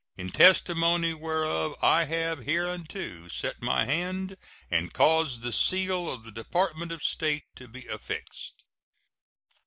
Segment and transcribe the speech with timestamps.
[0.15, 4.35] In testimony whereof I have hereunto set my hand
[4.71, 8.63] and caused the seal of the Department of State to be affixed.